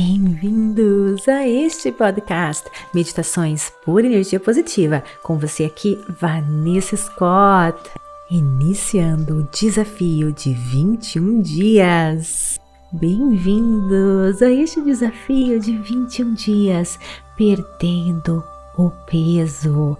Bem-vindos 0.00 1.26
a 1.26 1.44
este 1.44 1.90
podcast 1.90 2.70
Meditações 2.94 3.72
por 3.84 4.04
Energia 4.04 4.38
Positiva. 4.38 5.02
Com 5.24 5.36
você 5.40 5.64
aqui, 5.64 5.98
Vanessa 6.20 6.96
Scott, 6.96 7.76
iniciando 8.30 9.38
o 9.38 9.48
desafio 9.50 10.30
de 10.30 10.54
21 10.54 11.40
dias. 11.40 12.60
Bem-vindos 12.92 14.40
a 14.40 14.48
este 14.48 14.80
desafio 14.82 15.58
de 15.58 15.76
21 15.76 16.32
dias, 16.32 16.96
perdendo 17.36 18.44
o 18.78 18.90
peso. 19.04 19.98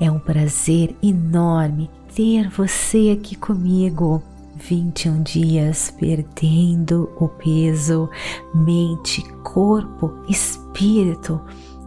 É 0.00 0.10
um 0.10 0.18
prazer 0.18 0.92
enorme 1.00 1.88
ter 2.12 2.48
você 2.48 3.16
aqui 3.16 3.36
comigo. 3.36 4.20
21 4.68 5.22
dias 5.22 5.92
perdendo 5.98 7.10
o 7.18 7.28
peso, 7.28 8.08
mente, 8.54 9.22
corpo, 9.42 10.12
espírito. 10.28 11.40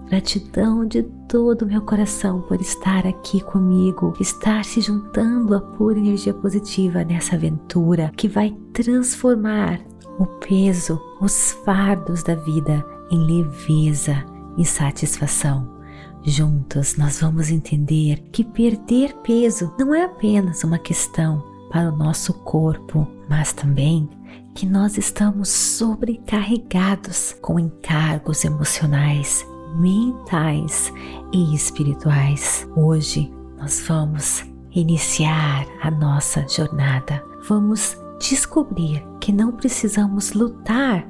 Gratidão 0.07 0.85
de 0.85 1.03
todo 1.27 1.63
o 1.63 1.65
meu 1.65 1.81
coração 1.81 2.41
por 2.41 2.61
estar 2.61 3.05
aqui 3.05 3.41
comigo, 3.41 4.13
estar 4.21 4.63
se 4.63 4.79
juntando 4.79 5.53
à 5.53 5.59
pura 5.59 5.99
energia 5.99 6.33
positiva 6.33 7.03
nessa 7.03 7.35
aventura 7.35 8.11
que 8.15 8.27
vai 8.27 8.55
transformar 8.71 9.81
o 10.17 10.25
peso, 10.25 11.01
os 11.19 11.51
fardos 11.65 12.23
da 12.23 12.35
vida 12.35 12.85
em 13.11 13.19
leveza 13.19 14.23
e 14.57 14.63
satisfação. 14.63 15.75
Juntos 16.23 16.95
nós 16.95 17.19
vamos 17.19 17.49
entender 17.49 18.23
que 18.31 18.43
perder 18.43 19.13
peso 19.23 19.73
não 19.77 19.93
é 19.93 20.05
apenas 20.05 20.63
uma 20.63 20.77
questão 20.77 21.46
para 21.69 21.91
o 21.91 21.95
nosso 21.95 22.33
corpo, 22.33 23.07
mas 23.29 23.53
também 23.53 24.09
que 24.55 24.65
nós 24.65 24.97
estamos 24.97 25.49
sobrecarregados 25.49 27.35
com 27.41 27.59
encargos 27.59 28.43
emocionais, 28.43 29.45
mentais 29.77 30.91
e 31.31 31.53
espirituais. 31.53 32.67
Hoje 32.75 33.31
nós 33.57 33.83
vamos 33.87 34.43
iniciar 34.71 35.67
a 35.81 35.91
nossa 35.91 36.45
jornada. 36.47 37.23
Vamos 37.47 37.97
descobrir 38.19 39.05
que 39.19 39.31
não 39.31 39.51
precisamos 39.51 40.33
lutar 40.33 41.07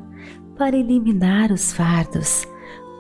para 0.57 0.75
eliminar 0.75 1.51
os 1.51 1.71
fardos. 1.71 2.45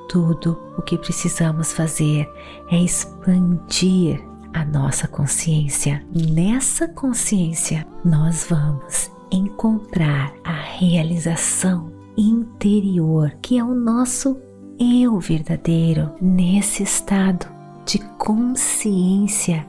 Tudo 0.09 0.57
o 0.77 0.81
que 0.81 0.97
precisamos 0.97 1.73
fazer 1.73 2.29
é 2.71 2.77
expandir 2.77 4.23
a 4.57 4.65
nossa 4.65 5.07
consciência. 5.07 6.03
Nessa 6.11 6.87
consciência, 6.87 7.85
nós 8.03 8.47
vamos 8.49 9.11
encontrar 9.31 10.33
a 10.43 10.53
realização 10.53 11.91
interior, 12.17 13.37
que 13.39 13.59
é 13.59 13.63
o 13.63 13.75
nosso 13.75 14.35
eu 14.79 15.19
verdadeiro, 15.19 16.11
nesse 16.19 16.81
estado 16.81 17.45
de 17.85 17.99
consciência 18.17 19.63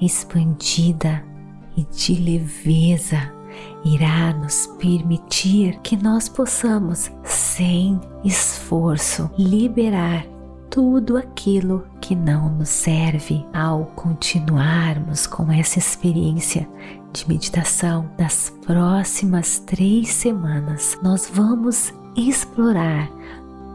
expandida 0.00 1.24
e 1.76 1.84
de 1.84 2.14
leveza 2.14 3.32
irá 3.84 4.32
nos 4.34 4.66
permitir 4.78 5.78
que 5.80 5.96
nós 5.96 6.28
possamos, 6.28 7.08
sem 7.22 8.00
esforço, 8.24 9.30
liberar 9.38 10.26
tudo 10.68 11.16
aquilo 11.16 11.84
que 12.04 12.14
não 12.14 12.50
nos 12.50 12.68
serve 12.68 13.46
ao 13.50 13.86
continuarmos 13.96 15.26
com 15.26 15.50
essa 15.50 15.78
experiência 15.78 16.68
de 17.14 17.26
meditação. 17.26 18.10
Nas 18.18 18.50
próximas 18.66 19.60
três 19.60 20.10
semanas, 20.10 20.98
nós 21.02 21.30
vamos 21.32 21.94
explorar 22.14 23.10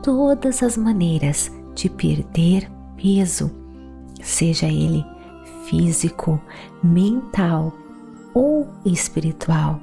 todas 0.04 0.62
as 0.62 0.78
maneiras 0.78 1.52
de 1.74 1.90
perder 1.90 2.70
peso, 2.96 3.50
seja 4.22 4.68
ele 4.68 5.04
físico, 5.66 6.40
mental 6.84 7.74
ou 8.36 8.68
espiritual. 8.86 9.82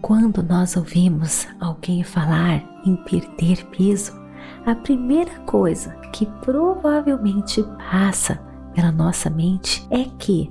Quando 0.00 0.40
nós 0.40 0.76
ouvimos 0.76 1.48
alguém 1.58 2.04
falar 2.04 2.62
em 2.86 2.94
perder 2.94 3.64
peso, 3.76 4.12
a 4.64 4.72
primeira 4.76 5.36
coisa 5.40 5.99
que 6.12 6.26
provavelmente 6.42 7.62
passa 7.90 8.40
pela 8.74 8.92
nossa 8.92 9.28
mente 9.28 9.86
é 9.90 10.04
que 10.18 10.50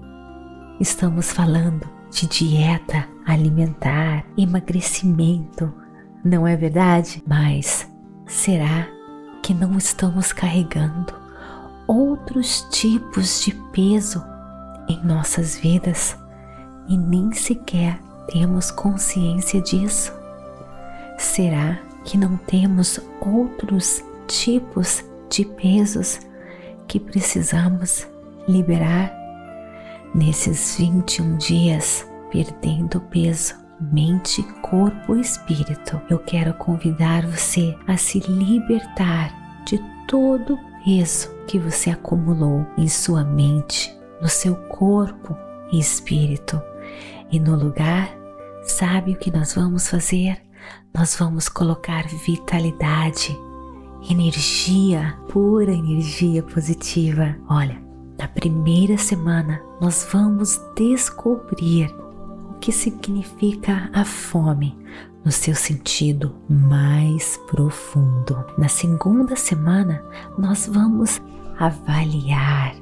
estamos 0.79 1.31
falando 1.31 1.87
de 2.11 2.27
dieta 2.27 3.07
alimentar, 3.25 4.25
emagrecimento, 4.37 5.71
não 6.23 6.47
é 6.47 6.55
verdade? 6.55 7.23
Mas 7.27 7.87
será 8.25 8.87
que 9.43 9.53
não 9.53 9.77
estamos 9.77 10.33
carregando 10.33 11.13
outros 11.87 12.67
tipos 12.71 13.41
de 13.41 13.53
peso 13.71 14.23
em 14.87 15.03
nossas 15.03 15.55
vidas 15.57 16.17
e 16.87 16.97
nem 16.97 17.31
sequer 17.31 17.99
temos 18.31 18.71
consciência 18.71 19.61
disso? 19.61 20.11
Será 21.17 21.79
que 22.03 22.17
não 22.17 22.37
temos 22.37 22.99
outros 23.21 24.03
tipos 24.27 25.03
de 25.29 25.45
pesos 25.45 26.19
que 26.87 26.99
precisamos 26.99 28.07
liberar 28.47 29.13
nesses 30.13 30.75
21 30.77 31.37
dias 31.37 32.05
perdendo 32.31 32.99
peso, 33.01 33.55
mente, 33.79 34.43
corpo 34.61 35.15
e 35.15 35.21
espírito. 35.21 36.01
Eu 36.09 36.19
quero 36.19 36.53
convidar 36.55 37.25
você 37.25 37.75
a 37.87 37.97
se 37.97 38.19
libertar 38.19 39.63
de 39.65 39.79
todo 40.07 40.53
o 40.53 40.83
peso 40.83 41.29
que 41.47 41.59
você 41.59 41.91
acumulou 41.91 42.65
em 42.77 42.87
sua 42.87 43.23
mente, 43.23 43.95
no 44.21 44.27
seu 44.27 44.55
corpo 44.55 45.35
e 45.71 45.79
espírito. 45.79 46.61
E 47.31 47.39
no 47.39 47.55
lugar, 47.55 48.09
sabe 48.63 49.13
o 49.13 49.17
que 49.17 49.31
nós 49.31 49.53
vamos 49.53 49.87
fazer? 49.87 50.41
Nós 50.93 51.15
vamos 51.15 51.47
colocar 51.47 52.07
vitalidade 52.25 53.37
energia, 54.09 55.17
pura 55.27 55.71
energia 55.71 56.43
positiva. 56.43 57.35
Olha, 57.49 57.81
na 58.17 58.27
primeira 58.27 58.97
semana 58.97 59.61
nós 59.81 60.07
vamos 60.11 60.59
descobrir 60.75 61.93
o 62.49 62.53
que 62.59 62.71
significa 62.71 63.89
a 63.93 64.03
fome 64.05 64.77
no 65.23 65.31
seu 65.31 65.55
sentido 65.55 66.35
mais 66.49 67.37
profundo. 67.49 68.43
Na 68.57 68.67
segunda 68.67 69.35
semana 69.35 70.03
nós 70.37 70.67
vamos 70.67 71.21
avaliar 71.57 72.75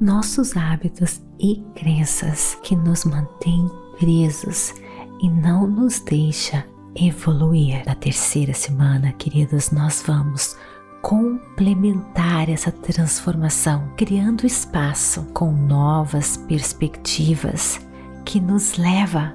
nossos 0.00 0.56
hábitos 0.56 1.22
e 1.38 1.62
crenças 1.74 2.58
que 2.62 2.74
nos 2.74 3.04
mantêm 3.04 3.70
presos 3.98 4.74
e 5.20 5.30
não 5.30 5.66
nos 5.66 6.00
deixa 6.00 6.64
evoluir. 6.94 7.82
Na 7.86 7.94
terceira 7.94 8.54
semana, 8.54 9.12
queridos, 9.12 9.70
nós 9.70 10.02
vamos 10.06 10.56
complementar 11.02 12.48
essa 12.48 12.72
transformação, 12.72 13.92
criando 13.96 14.46
espaço 14.46 15.24
com 15.34 15.52
novas 15.52 16.36
perspectivas 16.36 17.80
que 18.24 18.40
nos 18.40 18.78
leva 18.78 19.34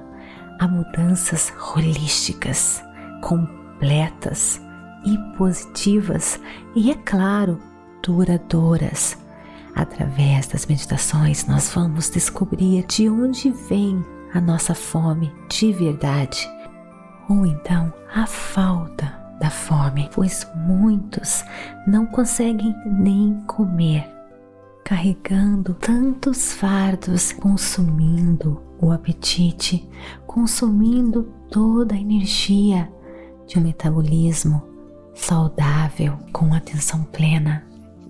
a 0.58 0.66
mudanças 0.66 1.52
holísticas, 1.74 2.82
completas 3.22 4.60
e 5.04 5.16
positivas 5.36 6.40
e, 6.74 6.90
é 6.90 6.94
claro, 6.94 7.60
duradouras. 8.02 9.16
Através 9.74 10.48
das 10.48 10.66
meditações, 10.66 11.46
nós 11.46 11.70
vamos 11.72 12.10
descobrir 12.10 12.84
de 12.86 13.08
onde 13.08 13.50
vem 13.50 14.04
a 14.34 14.40
nossa 14.40 14.74
fome 14.74 15.32
de 15.48 15.72
verdade 15.72 16.46
ou 17.30 17.46
então 17.46 17.92
a 18.12 18.26
falta 18.26 19.16
da 19.40 19.48
fome, 19.48 20.10
pois 20.12 20.46
muitos 20.66 21.44
não 21.86 22.04
conseguem 22.04 22.74
nem 22.84 23.40
comer, 23.46 24.04
carregando 24.84 25.72
tantos 25.74 26.52
fardos, 26.52 27.32
consumindo 27.32 28.60
o 28.80 28.90
apetite, 28.90 29.88
consumindo 30.26 31.22
toda 31.48 31.94
a 31.94 31.98
energia 31.98 32.90
de 33.46 33.58
um 33.58 33.62
metabolismo 33.62 34.62
saudável 35.14 36.18
com 36.32 36.52
atenção 36.52 37.04
plena. 37.04 37.64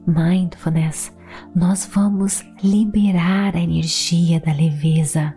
Mindfulness, 0.06 1.12
nós 1.54 1.88
vamos 1.92 2.42
liberar 2.62 3.54
a 3.54 3.60
energia 3.60 4.40
da 4.40 4.52
leveza, 4.52 5.34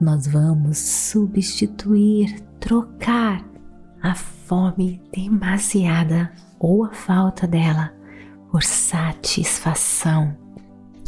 nós 0.00 0.26
vamos 0.26 0.78
substituir 0.78 2.49
trocar 2.60 3.44
a 4.02 4.14
fome 4.14 5.02
demasiada 5.12 6.32
ou 6.58 6.84
a 6.84 6.92
falta 6.92 7.46
dela 7.46 7.92
por 8.50 8.62
satisfação. 8.62 10.36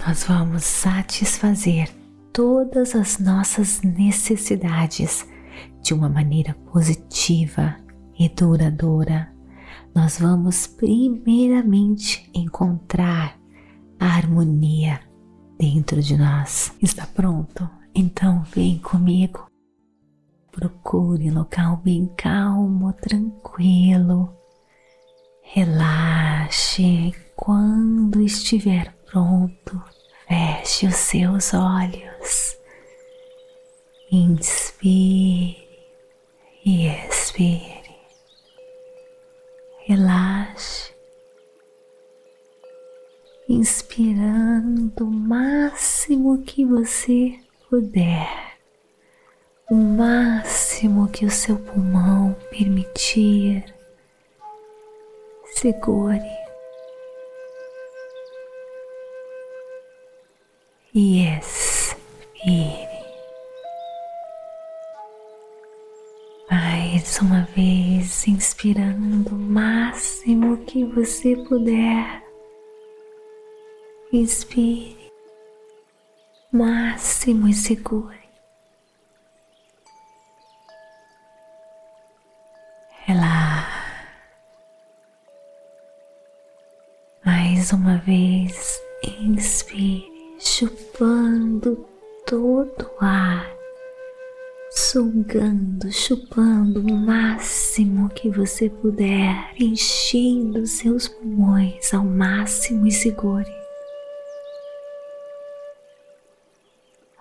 Nós 0.04 0.24
vamos 0.24 0.64
satisfazer 0.64 1.88
todas 2.32 2.94
as 2.94 3.18
nossas 3.18 3.82
necessidades 3.82 5.28
de 5.82 5.92
uma 5.94 6.08
maneira 6.08 6.54
positiva 6.72 7.76
e 8.18 8.28
duradoura. 8.28 9.30
nós 9.94 10.18
vamos 10.18 10.66
primeiramente 10.66 12.30
encontrar 12.34 13.38
a 14.00 14.06
harmonia 14.06 15.00
dentro 15.58 16.00
de 16.00 16.16
nós. 16.16 16.72
Está 16.80 17.06
pronto? 17.06 17.68
Então 17.94 18.42
vem 18.54 18.78
comigo. 18.78 19.51
Procure 20.52 21.30
um 21.30 21.34
local 21.34 21.78
bem 21.78 22.06
calmo, 22.16 22.92
tranquilo. 22.92 24.36
Relaxe. 25.42 27.12
Quando 27.34 28.20
estiver 28.20 28.94
pronto, 29.06 29.82
feche 30.28 30.86
os 30.86 30.94
seus 30.94 31.52
olhos. 31.54 32.56
Inspire 34.10 35.56
e 36.64 36.86
expire. 36.86 37.82
Relaxe, 39.84 40.94
inspirando 43.48 45.04
o 45.04 45.10
máximo 45.10 46.40
que 46.42 46.64
você 46.64 47.36
puder, 47.68 48.51
o 49.72 49.74
máximo 49.74 51.08
que 51.08 51.24
o 51.24 51.30
seu 51.30 51.56
pulmão 51.56 52.36
permitir. 52.50 53.64
Segure 55.46 56.20
e 60.94 61.26
expire. 61.26 62.86
Mais 66.50 67.18
uma 67.22 67.48
vez, 67.56 68.28
inspirando 68.28 69.34
o 69.34 69.38
máximo 69.38 70.58
que 70.66 70.84
você 70.84 71.34
puder. 71.48 72.22
Inspire, 74.12 75.10
máximo 76.52 77.48
e 77.48 77.54
segure. 77.54 78.21
Mais 87.62 87.72
uma 87.72 87.98
vez, 87.98 88.82
inspire, 89.20 90.10
chupando 90.36 91.86
todo 92.26 92.90
o 93.00 93.04
ar 93.04 93.54
sugando, 94.68 95.92
chupando 95.92 96.80
o 96.80 96.92
máximo 96.92 98.08
que 98.08 98.28
você 98.30 98.68
puder, 98.68 99.54
enchendo 99.60 100.66
seus 100.66 101.06
pulmões 101.06 101.94
ao 101.94 102.02
máximo 102.02 102.84
e 102.84 102.90
segure. 102.90 103.54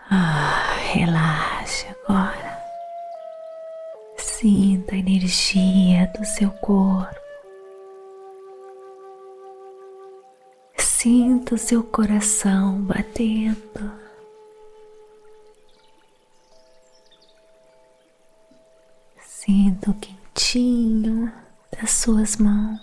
Ah, 0.10 0.76
relaxe 0.92 1.86
agora. 2.04 2.58
Sinta 4.18 4.96
a 4.96 4.98
energia 4.98 6.12
do 6.18 6.26
seu 6.26 6.50
corpo. 6.50 7.21
Sinta 11.02 11.56
o 11.56 11.58
seu 11.58 11.84
coração 11.84 12.80
batendo. 12.84 13.92
Sinta 19.20 19.90
o 19.90 19.96
quentinho 19.96 21.34
das 21.72 21.90
suas 21.90 22.38
mãos, 22.38 22.80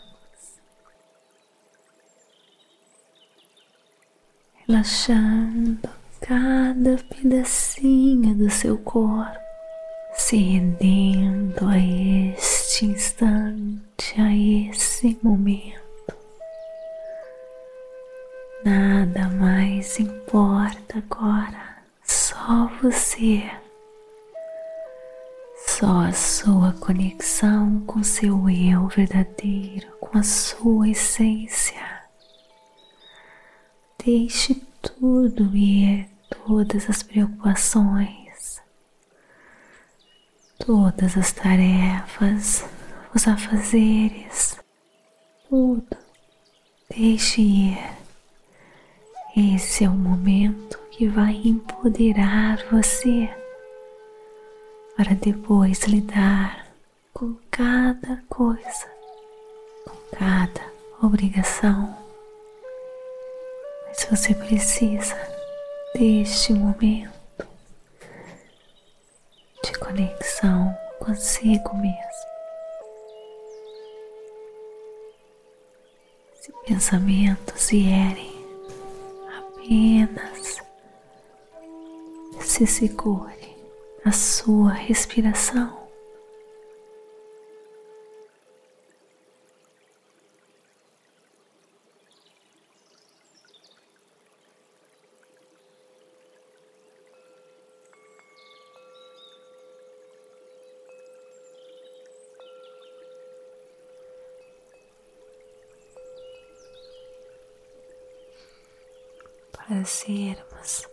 relaxando 4.67 5.89
cada 6.21 6.97
pedacinho 7.05 8.35
do 8.35 8.51
seu 8.51 8.79
corpo, 8.79 9.39
se 10.15 10.37
rendendo 10.37 11.69
a 11.69 11.79
este 11.79 12.85
instante, 12.87 14.21
a 14.21 14.35
esse 14.35 15.17
momento. 15.23 15.88
Nada 18.69 19.31
mais 19.31 19.99
importa 19.99 20.99
agora, 20.99 21.79
só 22.05 22.67
você 22.83 23.51
só 25.67 26.03
a 26.03 26.13
sua 26.13 26.75
conexão 26.75 27.81
com 27.87 28.03
seu 28.03 28.51
eu 28.51 28.87
verdadeiro, 28.89 29.91
com 30.01 30.19
a 30.19 30.23
sua 30.23 30.91
essência. 30.91 31.81
Deixe 34.05 34.57
tudo 34.83 35.57
ir, 35.57 36.07
todas 36.29 36.91
as 36.91 37.03
preocupações, 37.03 38.61
todas 40.59 41.17
as 41.17 41.33
tarefas, 41.33 42.67
os 43.15 43.27
afazeres, 43.27 44.59
tudo. 45.49 45.97
Deixe 46.91 47.41
ir. 47.41 47.98
Esse 49.41 49.85
é 49.85 49.89
o 49.89 49.93
momento 49.93 50.81
que 50.91 51.07
vai 51.07 51.41
empoderar 51.45 52.59
você 52.73 53.33
para 54.97 55.15
depois 55.15 55.85
lidar 55.85 56.67
com 57.15 57.37
cada 57.49 58.21
coisa, 58.29 58.91
com 59.85 60.17
cada 60.17 60.61
obrigação. 61.01 61.97
Mas 63.87 64.09
você 64.11 64.35
precisa 64.35 65.15
deste 65.95 66.53
momento 66.53 67.47
de 69.63 69.73
conexão 69.79 70.77
consigo 70.99 71.77
mesmo. 71.77 72.29
Se 76.41 76.53
pensamentos 76.67 77.71
vierem, 77.71 78.28
apenas 79.69 80.63
se 82.41 82.67
segure 82.67 83.55
a 84.05 84.11
sua 84.11 84.73
respiração. 84.73 85.77
Para 109.53 109.81
sermos 110.09 110.89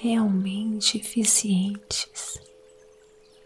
realmente 0.00 0.98
eficientes 0.98 2.40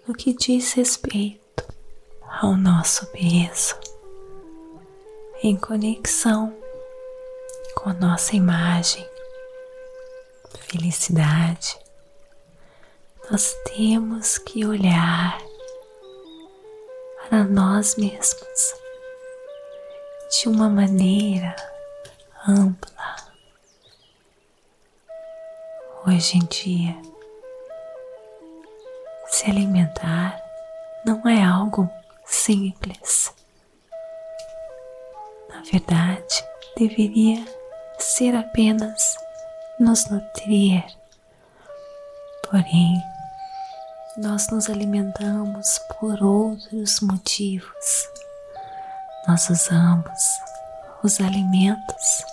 no 0.06 0.14
que 0.14 0.32
diz 0.32 0.72
respeito 0.72 1.62
ao 2.40 2.56
nosso 2.56 3.04
peso, 3.08 3.76
em 5.42 5.54
conexão 5.58 6.56
com 7.74 7.90
a 7.90 7.92
nossa 7.92 8.34
imagem, 8.34 9.06
felicidade, 10.58 11.78
nós 13.30 13.54
temos 13.66 14.38
que 14.38 14.64
olhar 14.64 15.38
para 17.28 17.44
nós 17.44 17.96
mesmos 17.96 18.74
de 20.30 20.48
uma 20.48 20.70
maneira 20.70 21.54
ampla 22.48 23.27
Hoje 26.08 26.38
em 26.38 26.46
dia, 26.46 26.96
se 29.26 29.44
alimentar 29.44 30.40
não 31.04 31.20
é 31.28 31.44
algo 31.44 31.86
simples. 32.24 33.30
Na 35.50 35.60
verdade, 35.70 36.42
deveria 36.78 37.44
ser 37.98 38.34
apenas 38.34 39.18
nos 39.78 40.08
nutrir. 40.08 40.82
Porém, 42.48 43.02
nós 44.16 44.48
nos 44.48 44.70
alimentamos 44.70 45.78
por 46.00 46.22
outros 46.22 47.00
motivos. 47.02 48.08
Nós 49.26 49.50
usamos 49.50 50.22
os 51.04 51.20
alimentos 51.20 52.24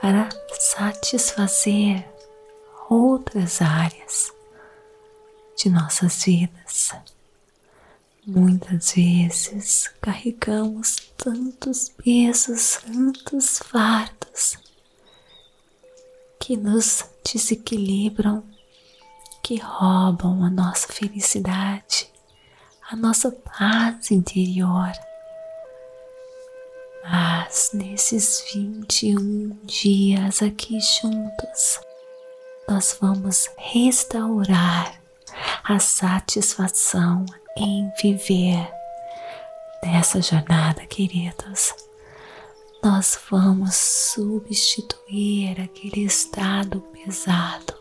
para 0.00 0.28
satisfazer 0.56 2.09
outras 2.90 3.62
áreas 3.62 4.30
de 5.56 5.70
nossas 5.70 6.22
vidas, 6.24 6.92
Muitas 8.26 8.92
vezes 8.92 9.90
carregamos 10.00 11.10
tantos 11.16 11.88
pesos, 11.88 12.78
tantos 12.84 13.58
fardos 13.58 14.58
que 16.38 16.54
nos 16.54 17.06
desequilibram, 17.24 18.44
que 19.42 19.56
roubam 19.56 20.44
a 20.44 20.50
nossa 20.50 20.86
felicidade, 20.92 22.10
a 22.90 22.94
nossa 22.94 23.32
paz 23.32 24.10
interior. 24.10 24.92
Mas 27.02 27.70
nesses 27.72 28.44
21 28.52 29.58
dias 29.64 30.42
aqui 30.42 30.78
juntos, 30.78 31.80
nós 32.70 32.96
vamos 33.00 33.50
restaurar 33.58 35.02
a 35.64 35.80
satisfação 35.80 37.26
em 37.56 37.90
viver 38.00 38.72
nessa 39.82 40.22
jornada, 40.22 40.86
queridos. 40.86 41.74
Nós 42.80 43.18
vamos 43.28 43.74
substituir 43.74 45.60
aquele 45.60 46.04
estado 46.04 46.80
pesado 46.80 47.74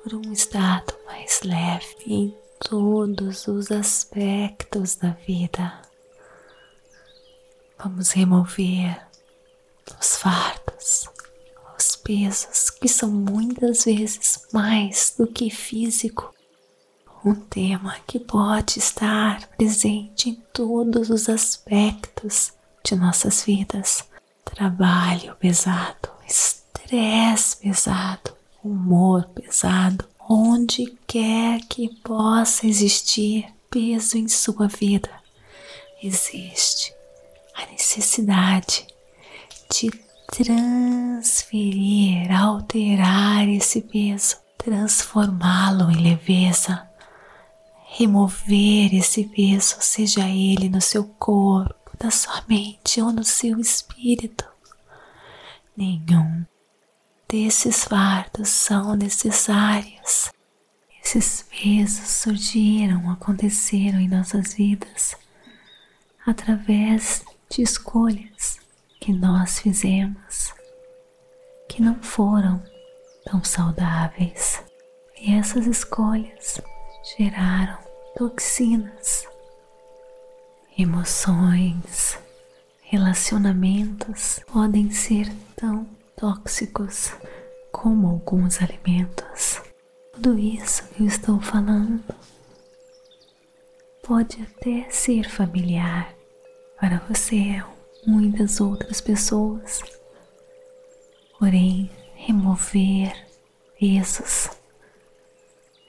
por 0.00 0.14
um 0.14 0.32
estado 0.32 0.94
mais 1.04 1.40
leve 1.42 1.96
em 2.06 2.38
todos 2.60 3.48
os 3.48 3.72
aspectos 3.72 4.94
da 4.94 5.10
vida. 5.26 5.82
Vamos 7.82 8.12
remover 8.12 8.96
os 10.00 10.16
fardos, 10.18 11.08
os 12.02 12.04
pesos 12.04 12.70
que 12.70 12.88
são 12.88 13.10
muitas 13.10 13.84
vezes 13.84 14.46
mais 14.52 15.14
do 15.16 15.26
que 15.26 15.48
físico. 15.50 16.34
Um 17.24 17.34
tema 17.34 17.96
que 18.06 18.18
pode 18.18 18.78
estar 18.78 19.46
presente 19.56 20.30
em 20.30 20.34
todos 20.52 21.08
os 21.08 21.28
aspectos 21.28 22.52
de 22.84 22.96
nossas 22.96 23.44
vidas: 23.44 24.04
trabalho 24.44 25.36
pesado, 25.36 26.10
estresse 26.26 27.56
pesado, 27.58 28.34
humor 28.62 29.28
pesado, 29.28 30.04
onde 30.28 30.86
quer 31.06 31.60
que 31.68 31.88
possa 32.02 32.66
existir 32.66 33.46
peso 33.70 34.18
em 34.18 34.28
sua 34.28 34.66
vida, 34.66 35.10
existe 36.02 36.92
a 37.54 37.66
necessidade 37.66 38.86
de 39.70 39.90
transferir, 40.32 42.32
alterar 42.32 43.46
esse 43.46 43.82
peso, 43.82 44.38
transformá-lo 44.56 45.90
em 45.90 46.02
leveza, 46.02 46.88
remover 47.98 48.94
esse 48.94 49.24
peso, 49.24 49.76
seja 49.80 50.26
ele 50.26 50.70
no 50.70 50.80
seu 50.80 51.04
corpo, 51.04 51.92
na 52.02 52.10
sua 52.10 52.42
mente 52.48 53.02
ou 53.02 53.12
no 53.12 53.22
seu 53.22 53.60
espírito. 53.60 54.46
Nenhum 55.76 56.46
desses 57.28 57.84
fardos 57.84 58.48
são 58.48 58.96
necessários. 58.96 60.32
Esses 61.04 61.42
pesos 61.42 62.08
surgiram, 62.08 63.10
aconteceram 63.10 64.00
em 64.00 64.08
nossas 64.08 64.54
vidas 64.54 65.14
através 66.24 67.22
de 67.50 67.60
escolhas 67.60 68.61
que 69.02 69.12
nós 69.12 69.58
fizemos 69.58 70.54
que 71.68 71.82
não 71.82 72.00
foram 72.00 72.62
tão 73.24 73.42
saudáveis. 73.42 74.62
E 75.20 75.34
essas 75.34 75.66
escolhas 75.66 76.60
geraram 77.18 77.78
toxinas, 78.16 79.26
emoções, 80.78 82.16
relacionamentos 82.80 84.38
podem 84.46 84.92
ser 84.92 85.28
tão 85.56 85.84
tóxicos 86.16 87.12
como 87.72 88.06
alguns 88.06 88.62
alimentos. 88.62 89.60
Tudo 90.12 90.38
isso 90.38 90.86
que 90.90 91.02
eu 91.02 91.08
estou 91.08 91.40
falando 91.40 92.04
pode 94.06 94.40
até 94.42 94.88
ser 94.90 95.28
familiar 95.28 96.14
para 96.78 96.98
você 97.08 97.60
ou 97.66 97.71
muitas 98.06 98.60
outras 98.60 99.00
pessoas, 99.00 99.80
porém, 101.38 101.90
remover 102.14 103.14
pesos 103.78 104.50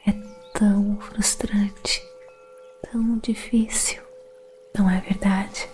é 0.07 0.11
tão 0.57 0.99
frustrante, 0.99 2.03
tão 2.91 3.17
difícil, 3.19 4.01
não 4.77 4.89
é 4.89 4.99
verdade? 5.01 5.69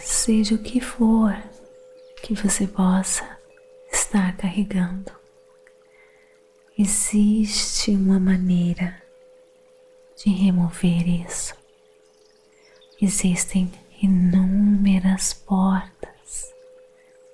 Seja 0.00 0.54
o 0.54 0.62
que 0.62 0.80
for 0.80 1.36
que 2.22 2.34
você 2.34 2.66
possa 2.66 3.38
estar 3.92 4.34
carregando, 4.36 5.12
existe 6.78 7.90
uma 7.90 8.18
maneira 8.18 9.02
de 10.16 10.30
remover 10.30 11.06
isso. 11.06 11.54
Existem 13.00 13.70
inúmeras 14.02 15.32
portas 15.32 16.52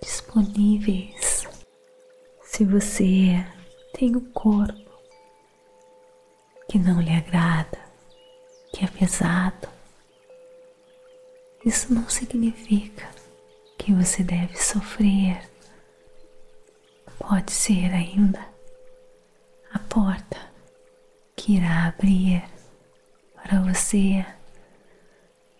disponíveis. 0.03 1.47
Se 2.43 2.65
você 2.65 3.45
tem 3.93 4.17
um 4.17 4.33
corpo 4.33 4.91
que 6.69 6.79
não 6.79 7.01
lhe 7.01 7.11
agrada, 7.11 7.79
que 8.73 8.85
é 8.85 8.89
pesado, 8.89 9.69
isso 11.65 11.93
não 11.93 12.09
significa 12.09 13.09
que 13.79 13.93
você 13.93 14.23
deve 14.23 14.57
sofrer. 14.57 15.49
Pode 17.19 17.53
ser 17.53 17.93
ainda 17.93 18.45
a 19.73 19.79
porta 19.79 20.39
que 21.37 21.57
irá 21.57 21.87
abrir 21.87 22.43
para 23.35 23.61
você 23.63 24.25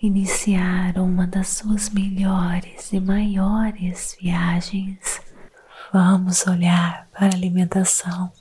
iniciar 0.03 0.99
uma 0.99 1.27
das 1.27 1.49
suas 1.49 1.91
melhores 1.91 2.91
e 2.93 2.99
maiores 2.99 4.17
viagens. 4.21 5.21
Vamos 5.93 6.47
olhar 6.47 7.07
para 7.13 7.27
a 7.27 7.35
alimentação 7.35 8.33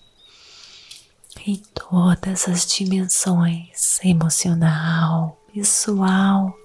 em 1.46 1.62
todas 1.74 2.48
as 2.48 2.66
dimensões 2.66 4.00
emocional, 4.04 5.38
pessoal. 5.54 6.58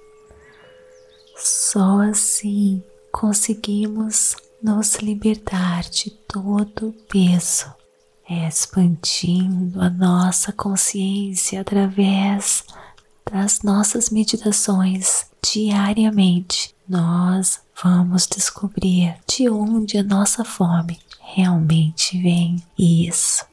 Só 1.36 2.00
assim 2.02 2.82
conseguimos 3.10 4.36
nos 4.62 4.96
libertar 4.96 5.82
de 5.82 6.10
todo 6.10 6.88
o 6.88 6.92
peso, 6.92 7.72
expandindo 8.28 9.80
a 9.80 9.90
nossa 9.90 10.52
consciência 10.52 11.60
através 11.60 12.64
das 13.34 13.62
nossas 13.62 14.10
meditações 14.10 15.26
diariamente. 15.42 16.72
Nós 16.88 17.60
vamos 17.82 18.28
descobrir 18.28 19.16
de 19.26 19.50
onde 19.50 19.98
a 19.98 20.04
nossa 20.04 20.44
fome 20.44 21.00
realmente 21.18 22.16
vem. 22.22 22.62
Isso 22.78 23.44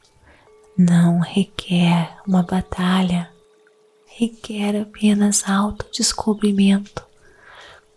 não 0.77 1.17
requer 1.17 2.15
uma 2.27 2.43
batalha, 2.43 3.31
requer 4.05 4.79
apenas 4.79 5.49
autodescobrimento 5.49 7.03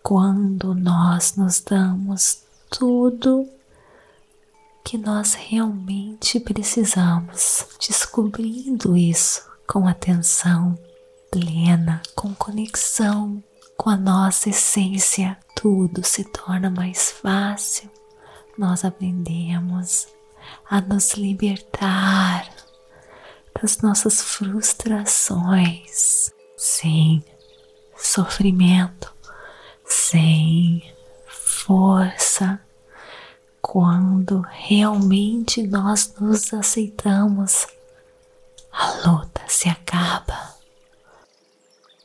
quando 0.03 0.75
nós 0.75 1.37
nos 1.37 1.61
damos 1.61 2.45
tudo 2.71 3.47
que 4.83 4.97
nós 4.97 5.35
realmente 5.35 6.41
precisamos, 6.41 7.67
descobrindo 7.79 8.97
isso 8.97 9.47
com 9.67 9.87
atenção 9.87 10.79
plena, 11.35 12.01
com 12.15 12.33
conexão 12.33 13.43
com 13.77 13.91
a 13.91 13.97
nossa 13.97 14.51
essência, 14.51 15.37
tudo 15.57 16.07
se 16.07 16.23
torna 16.23 16.71
mais 16.71 17.11
fácil. 17.11 17.91
Nós 18.57 18.85
aprendemos 18.85 20.07
a 20.71 20.81
nos 20.81 21.15
libertar 21.15 22.49
das 23.61 23.79
nossas 23.79 24.23
frustrações 24.23 26.33
sem 26.57 27.25
sofrimento 27.97 29.13
sem 29.85 30.95
força, 31.27 32.61
quando 33.61 34.41
realmente 34.51 35.67
nós 35.67 36.15
nos 36.21 36.55
aceitamos, 36.55 37.67
a 38.73 39.09
luta 39.09 39.43
se 39.49 39.69
acaba. 39.69 40.54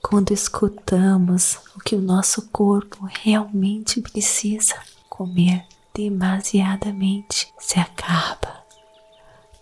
Quando 0.10 0.32
escutamos 0.32 1.60
o 1.76 1.80
que 1.80 1.96
o 1.96 2.02
nosso 2.02 2.50
corpo 2.50 3.08
realmente 3.22 4.02
precisa, 4.02 4.74
comer 5.08 5.64
demasiadamente 5.94 7.54
se 7.60 7.80
acaba. 7.80 8.66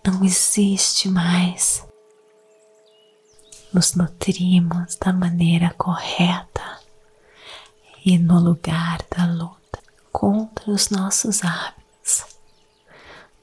Não 0.02 0.24
existe 0.24 1.06
mais. 1.06 1.86
nos 3.74 3.94
nutrimos 3.94 4.96
da 4.96 5.12
maneira 5.12 5.74
correta 5.76 6.80
e 8.02 8.16
no 8.16 8.40
lugar 8.40 9.04
da 9.14 9.26
luta 9.26 9.78
contra 10.10 10.70
os 10.70 10.88
nossos 10.88 11.44
hábitos, 11.44 12.24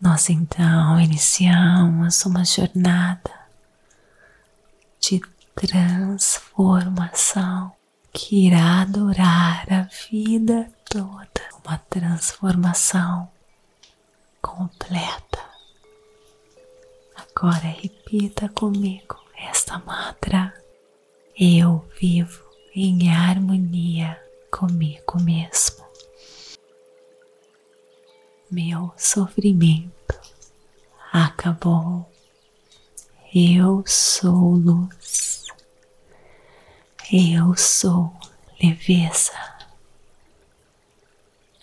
nós 0.02 0.28
então 0.32 1.00
iniciamos 1.00 2.26
uma 2.26 2.44
jornada 2.44 3.32
de 5.00 5.22
transformação 5.56 7.72
que 8.12 8.48
irá 8.48 8.84
durar 8.86 9.66
a 9.72 9.84
vida 10.12 10.70
toda. 10.90 11.24
Uma 11.66 11.78
transformação 11.90 13.32
completa. 14.42 15.40
Agora 17.16 17.74
repita 17.82 18.50
comigo 18.50 19.16
esta 19.38 19.80
mantra. 19.80 20.54
Eu 21.38 21.86
vivo 22.00 22.44
em 22.76 23.10
harmonia 23.10 24.22
comigo 24.52 25.20
mesmo. 25.22 25.84
Meu 28.52 28.94
sofrimento 28.96 30.20
acabou. 31.12 32.10
Eu 33.34 33.84
sou 33.88 34.54
luz. 34.54 35.25
Eu 37.12 37.56
sou 37.56 38.12
leveza. 38.60 39.32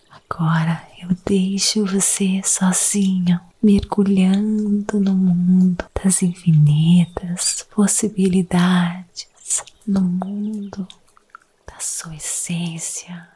Agora 0.09 0.89
eu 1.01 1.09
deixo 1.27 1.85
você 1.85 2.41
sozinho, 2.45 3.41
mergulhando 3.61 5.01
no 5.01 5.15
mundo 5.15 5.85
das 5.93 6.23
infinitas 6.23 7.67
possibilidades, 7.75 9.27
no 9.85 10.01
mundo 10.01 10.87
da 11.67 11.81
sua 11.81 12.15
essência, 12.15 13.29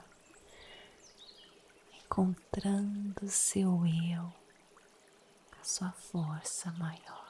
encontrando 2.05 3.29
seu 3.29 3.85
eu, 3.85 4.33
a 5.61 5.65
sua 5.65 5.91
força 5.91 6.73
maior. 6.79 7.26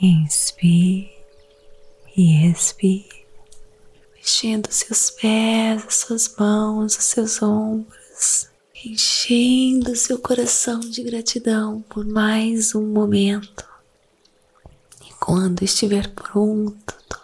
Inspire 0.00 1.10
e 2.16 2.46
expire, 2.46 3.26
mexendo 4.14 4.70
seus 4.70 5.10
pés, 5.10 5.84
as 5.84 5.94
suas 5.96 6.36
mãos, 6.36 6.96
os 6.96 7.04
seus 7.04 7.42
ombros, 7.42 8.48
enchendo 8.84 9.96
seu 9.96 10.20
coração 10.20 10.78
de 10.78 11.02
gratidão 11.02 11.82
por 11.88 12.06
mais 12.06 12.76
um 12.76 12.86
momento. 12.86 13.68
E 15.04 15.12
quando 15.14 15.64
estiver 15.64 16.08
pronto, 16.14 17.20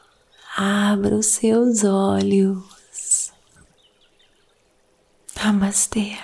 abra 0.56 1.14
os 1.14 1.26
seus 1.26 1.84
olhos. 1.84 3.32
Namastê. 5.36 6.18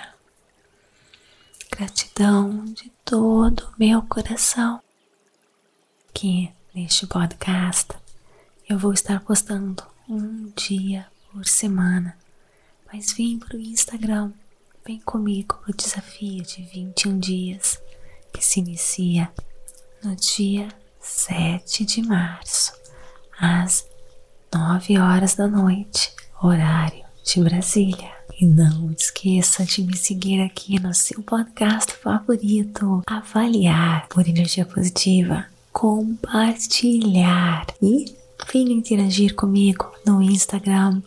Gratidão 1.71 2.65
de 2.65 2.91
todo 3.05 3.61
o 3.61 3.73
meu 3.79 4.01
coração 4.01 4.81
que 6.21 6.51
neste 6.75 7.07
podcast 7.07 7.87
eu 8.69 8.77
vou 8.77 8.93
estar 8.93 9.19
postando 9.21 9.81
um 10.07 10.51
dia 10.55 11.07
por 11.31 11.47
semana. 11.47 12.15
Mas 12.93 13.13
vem 13.13 13.39
para 13.39 13.57
o 13.57 13.59
Instagram, 13.59 14.31
vem 14.85 14.99
comigo 14.99 15.55
para 15.55 15.71
o 15.71 15.75
desafio 15.75 16.43
de 16.43 16.61
21 16.61 17.17
dias 17.17 17.81
que 18.31 18.45
se 18.45 18.59
inicia 18.59 19.31
no 20.03 20.15
dia 20.15 20.67
7 20.99 21.85
de 21.85 22.03
março, 22.03 22.71
às 23.39 23.83
9 24.53 24.99
horas 24.99 25.33
da 25.33 25.47
noite, 25.47 26.13
horário 26.39 27.03
de 27.23 27.41
Brasília. 27.41 28.11
E 28.39 28.45
não 28.45 28.91
esqueça 28.91 29.65
de 29.65 29.81
me 29.81 29.97
seguir 29.97 30.39
aqui 30.39 30.79
no 30.79 30.93
seu 30.93 31.23
podcast 31.23 31.93
favorito, 31.93 33.01
avaliar 33.07 34.07
por 34.07 34.27
energia 34.27 34.67
positiva 34.67 35.50
compartilhar 35.71 37.65
e 37.81 38.05
venha 38.51 38.73
interagir 38.73 39.35
comigo 39.35 39.91
no 40.05 40.21
Instagram, 40.21 41.01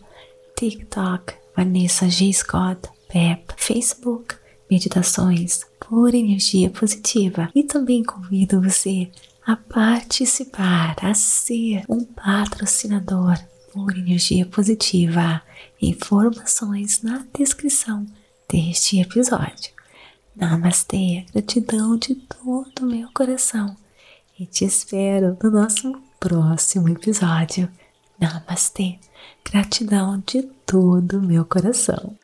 TikTok, 0.57 1.35
Vanessa 1.57 2.09
G. 2.09 2.33
Scott, 2.33 2.89
Pep, 3.09 3.55
Facebook, 3.57 4.37
Meditações 4.71 5.67
por 5.79 6.15
Energia 6.15 6.71
Positiva 6.71 7.51
e 7.55 7.63
também 7.63 8.03
convido 8.03 8.61
você 8.61 9.11
a 9.47 9.55
participar, 9.57 10.97
a 11.03 11.13
ser 11.15 11.85
um 11.89 12.03
patrocinador 12.05 13.39
por 13.73 13.97
Energia 13.97 14.47
Positiva. 14.47 15.43
Informações 15.81 17.03
na 17.03 17.27
descrição 17.37 18.07
deste 18.49 19.01
episódio. 19.01 19.73
Namastê, 20.35 21.27
gratidão 21.33 21.97
de 21.97 22.15
todo 22.15 22.81
o 22.81 22.87
meu 22.87 23.09
coração 23.13 23.77
e 24.39 24.47
te 24.47 24.65
espero 24.65 25.37
no 25.43 25.51
nosso 25.51 25.93
próximo 26.19 26.89
episódio. 26.89 27.69
Namastê, 28.19 28.99
gratidão 29.45 30.23
de 30.27 30.43
todo 30.67 31.19
o 31.19 31.23
meu 31.23 31.45
coração. 31.45 32.17